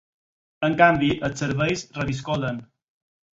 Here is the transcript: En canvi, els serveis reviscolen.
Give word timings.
En 0.67 0.77
canvi, 0.79 1.09
els 1.27 1.43
serveis 1.45 1.85
reviscolen. 1.99 2.59